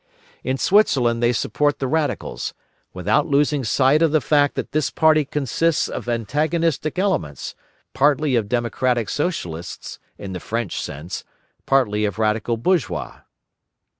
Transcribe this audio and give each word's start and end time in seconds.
In 0.43 0.57
Switzerland 0.57 1.21
they 1.21 1.31
support 1.31 1.77
the 1.77 1.85
Radicals, 1.87 2.55
without 2.91 3.27
losing 3.27 3.63
sight 3.63 4.01
of 4.01 4.11
the 4.11 4.19
fact 4.19 4.55
that 4.55 4.71
this 4.71 4.89
party 4.89 5.23
consists 5.25 5.87
of 5.87 6.09
antagonistic 6.09 6.97
elements, 6.97 7.53
partly 7.93 8.35
of 8.35 8.49
Democratic 8.49 9.09
Socialists, 9.09 9.99
in 10.17 10.33
the 10.33 10.39
French 10.39 10.81
sense, 10.81 11.23
partly 11.67 12.03
of 12.05 12.17
radical 12.17 12.57
bourgeois. 12.57 13.19